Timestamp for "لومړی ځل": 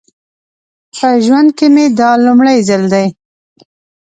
2.25-2.83